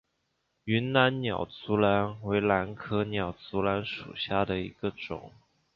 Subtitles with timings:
[0.63, 5.31] 云南鸟足兰为兰科鸟足兰属下的一个种。